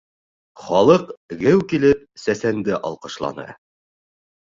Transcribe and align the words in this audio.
Халыҡ, 0.59 1.03
геү 1.43 1.59
килеп, 1.73 2.01
сәсәнде 2.21 2.79
алҡышланы. 2.91 3.47